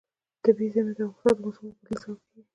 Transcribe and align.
طبیعي 0.43 0.69
زیرمې 0.73 0.93
د 0.97 1.01
افغانستان 1.09 1.35
د 1.37 1.41
موسم 1.43 1.65
د 1.67 1.71
بدلون 1.77 1.97
سبب 2.03 2.19
کېږي. 2.29 2.41